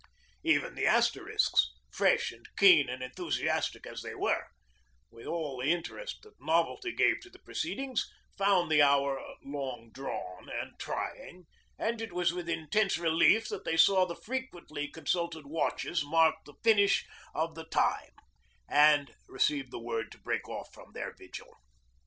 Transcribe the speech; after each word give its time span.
Even 0.43 0.73
the 0.73 0.87
Asterisks, 0.87 1.73
fresh 1.91 2.31
and 2.31 2.47
keen 2.57 2.89
and 2.89 3.03
enthusiastic 3.03 3.85
as 3.85 4.01
they 4.01 4.15
were, 4.15 4.47
with 5.11 5.27
all 5.27 5.61
the 5.61 5.69
interest 5.71 6.23
that 6.23 6.41
novelty 6.43 6.91
gave 6.91 7.19
to 7.19 7.29
the 7.29 7.37
proceedings, 7.37 8.09
found 8.35 8.71
the 8.71 8.81
hour 8.81 9.21
long 9.45 9.91
drawn 9.93 10.49
and 10.49 10.71
trying; 10.79 11.45
and 11.77 12.01
it 12.01 12.13
was 12.13 12.33
with 12.33 12.49
intense 12.49 12.97
relief 12.97 13.47
that 13.49 13.63
they 13.63 13.77
saw 13.77 14.03
the 14.03 14.15
frequently 14.15 14.87
consulted 14.87 15.45
watches 15.45 16.03
mark 16.03 16.33
the 16.47 16.55
finish 16.63 17.05
of 17.35 17.53
the 17.53 17.65
time, 17.65 18.15
and 18.67 19.13
received 19.27 19.69
the 19.69 19.77
word 19.77 20.11
to 20.11 20.17
break 20.17 20.49
off 20.49 20.73
from 20.73 20.93
their 20.93 21.13
vigil. 21.13 21.57